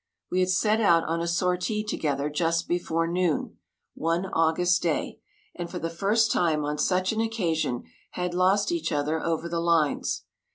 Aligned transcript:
We 0.31 0.39
had 0.39 0.49
set 0.49 0.81
out 0.81 1.03
on 1.03 1.21
a 1.21 1.27
sortie 1.27 1.83
together 1.83 2.27
just 2.31 2.67
before 2.67 3.05
noon, 3.05 3.59
one 3.93 4.25
August 4.33 4.81
day, 4.81 5.19
and 5.53 5.69
for 5.69 5.77
the 5.77 5.91
first 5.91 6.31
time 6.31 6.65
on 6.65 6.79
such 6.79 7.11
an 7.13 7.21
occasion 7.21 7.83
had 8.13 8.33
lost 8.33 8.71
each 8.71 8.91
other 8.91 9.21
over 9.23 9.47
the 9.47 9.59
lines. 9.61 10.23